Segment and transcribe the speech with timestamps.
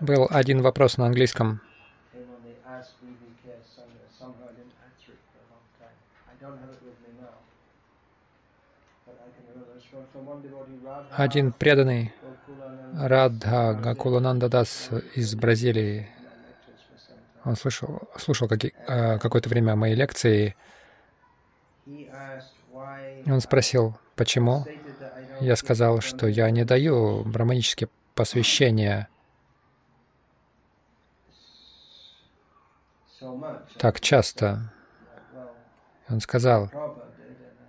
[0.00, 1.60] Был один вопрос на английском.
[11.12, 12.12] Один преданный
[12.94, 16.08] Радха Гакулананда Дас из Бразилии,
[17.44, 20.56] он слышал, слушал э, какое-то время мои лекции,
[21.86, 22.10] и
[23.26, 24.66] он спросил, почему
[25.40, 29.08] я сказал, что я не даю браманические посвящения
[33.78, 34.72] так часто.
[36.08, 36.70] Он сказал,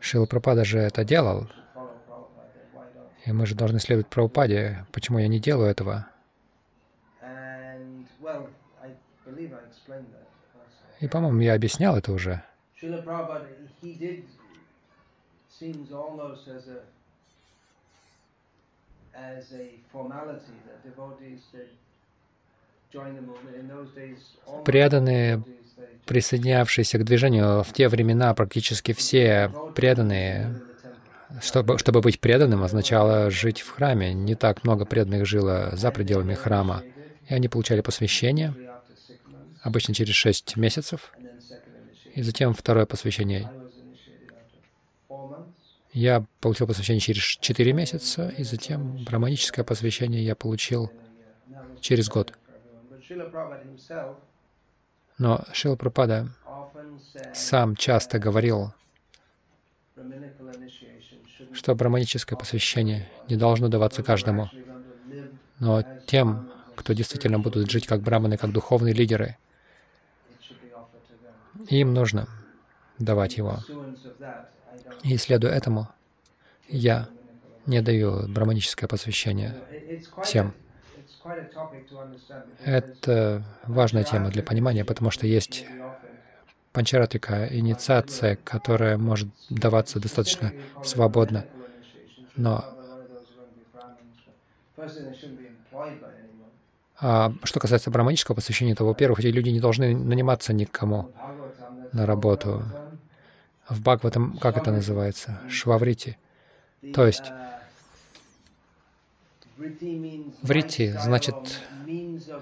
[0.00, 1.48] Шила Прабхупада же это делал,
[3.24, 4.86] и мы же должны следовать Прабхупаде.
[4.92, 6.06] Почему я не делаю этого?
[11.00, 12.42] И, по-моему, я объяснял это уже.
[19.18, 21.42] As a, formality that devotees
[24.64, 25.42] Преданные,
[26.06, 30.62] присоединявшиеся к движению, в те времена практически все преданные,
[31.42, 34.14] чтобы, чтобы быть преданным, означало жить в храме.
[34.14, 36.82] Не так много преданных жило за пределами храма.
[37.28, 38.54] И они получали посвящение,
[39.60, 41.12] обычно через шесть месяцев,
[42.14, 43.50] и затем второе посвящение.
[45.92, 50.92] Я получил посвящение через четыре месяца, и затем браманическое посвящение я получил
[51.80, 52.32] через год.
[55.18, 56.28] Но Шила said
[57.34, 58.72] сам часто говорил,
[61.52, 64.50] что браманическое посвящение не должно даваться каждому,
[65.58, 69.36] но тем, кто действительно будут жить как браманы, как духовные лидеры,
[71.68, 72.28] им нужно
[72.98, 73.58] давать его.
[75.02, 75.88] И следуя этому,
[76.68, 77.08] я
[77.66, 79.56] не даю браманическое посвящение
[80.20, 80.54] всем.
[82.64, 85.66] Это важная тема для понимания, потому что есть
[86.72, 91.44] панчаратика, инициация, которая может даваться достаточно свободно.
[92.36, 92.64] Но
[97.00, 101.08] а что касается браманического посвящения, то, во-первых, эти люди не должны наниматься никому
[101.92, 102.64] на работу.
[103.68, 105.40] В Бхагаватам, как это называется?
[105.48, 106.16] Шваврити.
[106.94, 107.32] То есть
[110.42, 111.34] Врити значит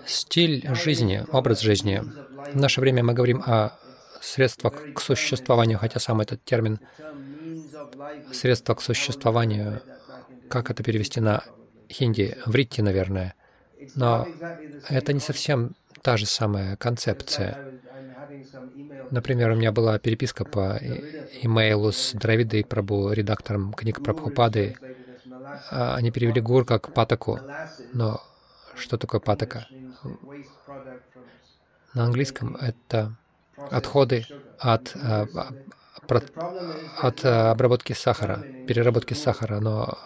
[0.07, 2.03] стиль жизни, образ жизни.
[2.53, 3.71] В наше время мы говорим о
[4.21, 6.79] средствах к существованию, хотя сам этот термин
[8.33, 9.81] «средства к существованию»,
[10.51, 11.43] как это перевести на
[11.91, 12.37] хинди?
[12.45, 13.35] Вритти, наверное.
[13.95, 14.27] Но
[14.89, 17.81] это не совсем та же самая концепция.
[19.11, 20.81] Например, у меня была переписка по
[21.43, 24.77] имейлу с Дравидой Прабу, редактором книг Прабхупады.
[25.71, 27.41] А, Они перевели гур как патаку.
[27.93, 28.21] Но
[28.75, 29.69] что такое патака?
[31.95, 33.17] На английском это
[33.71, 34.27] отходы
[34.59, 35.55] от, а, а,
[36.97, 39.61] от а, обработки сахара, переработки сахара.
[39.61, 39.99] Но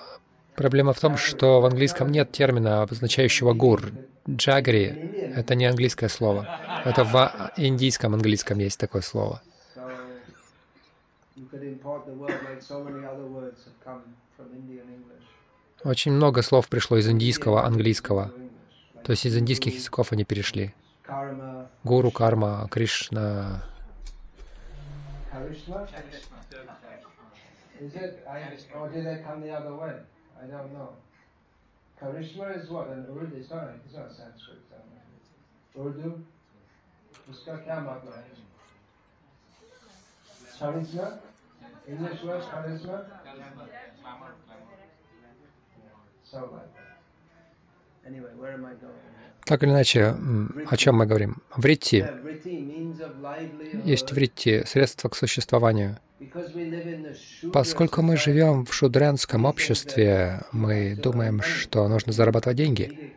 [0.56, 3.92] проблема в том, что в английском нет термина, обозначающего гур.
[4.28, 6.60] Джагари— это не английское слово.
[6.84, 9.42] Это в индийском английском есть такое слово.
[15.82, 18.32] Очень много слов пришло из индийского, английского.
[19.04, 20.74] То есть из индийских языков они перешли.
[21.82, 23.62] Гуру, карма, Кришна.
[27.80, 28.22] Is it?
[28.28, 28.42] I,
[28.74, 29.94] or did that come the other way?
[30.41, 30.89] I don't know.
[32.01, 32.87] Karishma is what?
[32.89, 33.35] An Urdu?
[33.37, 34.61] It's not, it's not Sanskrit.
[34.75, 36.11] um, Urdu?
[37.29, 38.23] उसका क्या मतलब है?
[40.59, 41.07] Charisma?
[41.87, 43.05] English word charisma?
[46.31, 48.07] So like that.
[48.07, 49.01] Anyway, where am I going?
[49.45, 51.41] Так или иначе, м, о чем мы говорим?
[51.55, 51.97] Вритти.
[52.01, 53.83] Yeah, vritti, means of livelihood.
[53.83, 55.97] Есть вритти, средства к существованию.
[57.52, 63.14] Поскольку мы живем в шудрянском обществе, мы думаем, что нужно зарабатывать деньги.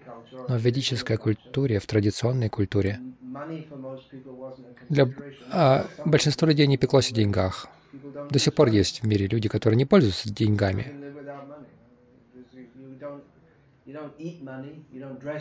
[0.48, 3.00] Но в ведической культуре, в традиционной культуре,
[4.90, 5.10] для
[5.52, 7.68] а, большинство людей не пеклось о деньгах.
[8.30, 10.94] До сих пор есть в мире люди, которые не пользуются деньгами.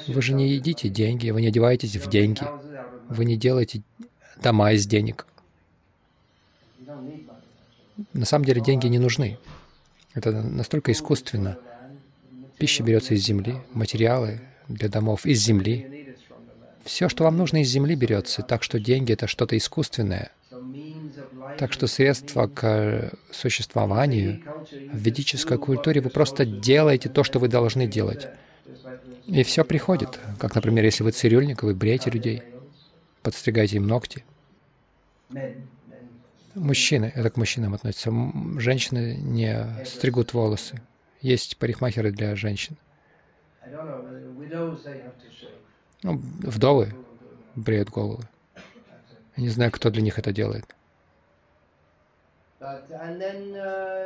[0.08, 2.42] Вы же не едите деньги, вы не одеваетесь в деньги,
[3.08, 3.82] вы не делаете
[4.42, 5.26] дома из денег.
[8.12, 9.38] На самом деле деньги не нужны.
[10.14, 11.58] Это настолько искусственно.
[12.58, 16.16] Пища берется из земли, материалы для домов из земли.
[16.84, 18.42] Все, что вам нужно из земли, берется.
[18.42, 20.32] Так что деньги— это что-то искусственное.
[21.58, 24.42] Так что средства к существованию
[24.92, 28.28] в ведической культуре вы просто делаете то, что вы должны делать.
[29.26, 30.18] И все приходит.
[30.38, 32.42] Как, например, если вы цирюльник, вы бреете людей,
[33.22, 34.24] подстригаете им ногти.
[36.54, 38.12] Мужчины, это к мужчинам относится.
[38.58, 40.80] Женщины не стригут волосы.
[41.20, 42.76] Есть парикмахеры для женщин.
[46.02, 46.94] Ну, вдовы
[47.54, 48.24] бреют головы.
[49.36, 50.66] Я не знаю, кто для них это делает.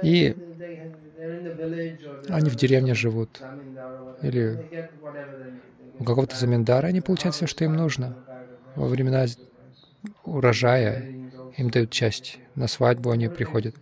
[0.02, 0.36] И
[2.28, 3.42] они в деревне живут.
[4.22, 4.58] Или
[5.98, 8.16] у какого-то заминдара они получают все, что им нужно.
[8.74, 9.26] Во времена
[10.24, 11.15] урожая
[11.56, 12.38] им дают часть.
[12.54, 13.74] На свадьбу они приходят,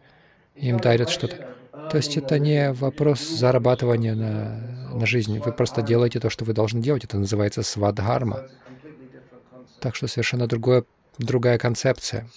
[0.55, 1.55] им дарят что-то.
[1.91, 5.39] То есть это не вопрос зарабатывания на, на жизнь.
[5.39, 7.05] Вы просто делаете то, что вы должны делать.
[7.05, 8.49] Это называется свадхарма.
[9.81, 10.85] Так что совершенно другое,
[11.19, 12.29] другая концепция.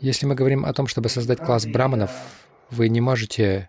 [0.00, 2.10] Если мы говорим о том, чтобы создать класс браманов,
[2.70, 3.68] вы не можете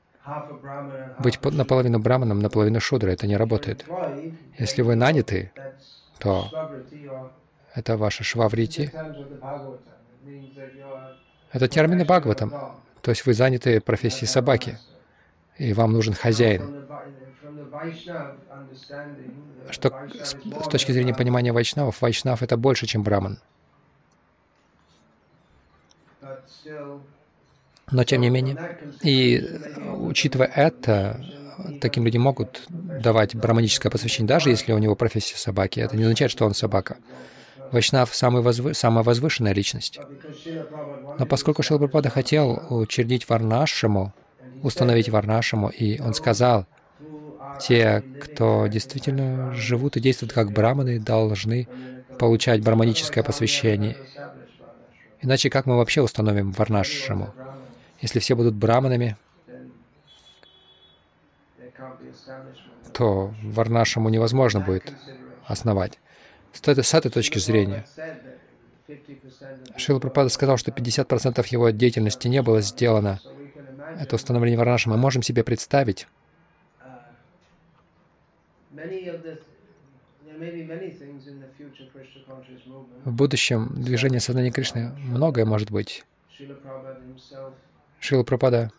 [1.19, 3.09] быть наполовину браманом, наполовину шудра.
[3.09, 3.85] Это не работает.
[4.57, 5.51] Если вы наняты,
[6.19, 6.49] то
[7.73, 8.91] это ваша шваврити.
[11.51, 12.53] Это термины Бхагаватам.
[13.01, 14.77] То есть вы заняты профессией собаки,
[15.57, 16.85] и вам нужен хозяин.
[19.69, 23.39] Что с, с точки зрения понимания вайшнавов, вайшнав— это больше, чем браман.
[27.91, 28.57] Но тем не менее,
[29.03, 29.43] и
[29.97, 31.23] учитывая это,
[31.81, 35.79] таким людям могут давать браманическое посвящение, даже если у него профессия собаки.
[35.79, 36.97] Это не означает, что он собака.
[37.71, 38.73] Вайшнав самый возвы...
[38.73, 39.99] самая возвышенная личность.
[41.19, 44.13] Но поскольку Шилпрапада хотел учредить Варнашему,
[44.61, 46.65] установить Варнашему, и он сказал,
[47.59, 51.67] те, кто действительно живут и действуют как браманы, должны
[52.19, 53.97] получать браманическое посвящение.
[55.21, 57.33] Иначе как мы вообще установим Варнашему?
[58.01, 59.15] Если все будут браманами,
[62.93, 64.91] то Варнашему невозможно будет
[65.45, 65.99] основать.
[66.51, 67.85] С этой, с этой точки зрения,
[69.77, 73.21] Шила Пропада сказал, что 50% его деятельности не было сделано.
[73.99, 74.89] Это установление Варнаша.
[74.89, 76.07] Мы можем себе представить,
[83.05, 86.03] в будущем движение сознания Кришны многое может быть.
[88.01, 88.71] Шила Пропада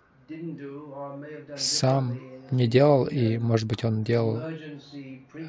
[1.54, 2.20] сам
[2.50, 4.42] не делал, и, может быть, он делал,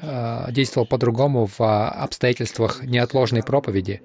[0.00, 4.00] э, действовал по-другому в обстоятельствах неотложной проповеди.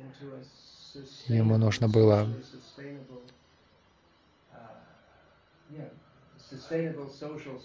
[1.27, 2.27] Ему нужно было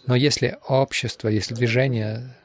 [0.07, 2.37] Но если общество, если движение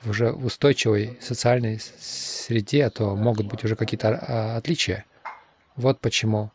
[0.00, 5.04] в уже устойчивой социальной среде, то могут быть уже какие-то а, отличия.
[5.76, 6.50] Вот почему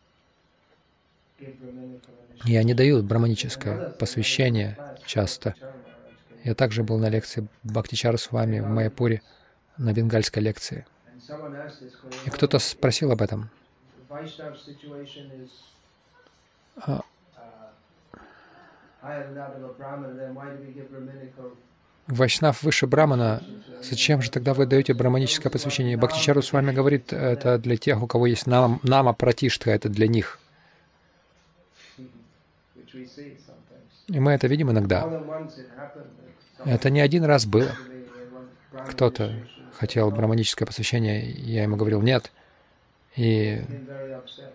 [2.43, 5.55] я не даю браманическое посвящение часто.
[6.43, 9.21] Я также был на лекции Бхактичара с вами в Майяпуре,
[9.77, 10.85] на бенгальской лекции.
[12.25, 13.49] И кто-то спросил об этом.
[16.77, 17.01] А,
[22.07, 23.43] Вайшнав выше Брамана,
[23.81, 25.97] зачем же тогда вы даете браманическое посвящение?
[25.97, 30.07] Бхактичару с вами говорит, это для тех, у кого есть нам, нама пратиштха, это для
[30.07, 30.39] них.
[34.07, 35.23] И мы это видим иногда.
[36.65, 37.71] Это не один раз было.
[38.89, 39.33] Кто-то
[39.73, 42.31] хотел браманическое посвящение, я ему говорил «нет».
[43.15, 43.63] И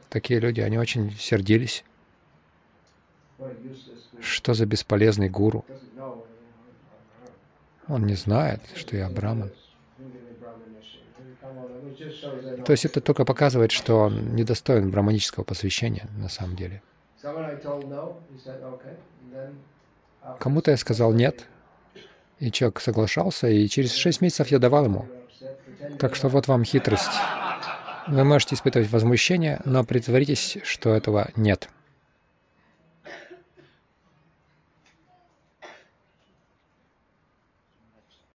[0.08, 1.84] такие люди, они очень сердились.
[4.20, 5.64] Что за бесполезный гуру?
[7.88, 9.50] Он не знает, что я браман.
[12.64, 16.82] То есть это только показывает, что он недостоин браманического посвящения на самом деле.
[20.38, 21.46] Кому-то я сказал «нет»,
[22.38, 25.06] и человек соглашался, и через шесть месяцев я давал ему.
[26.00, 27.12] Так что вот вам хитрость.
[28.08, 31.68] Вы можете испытывать возмущение, но притворитесь, что этого нет.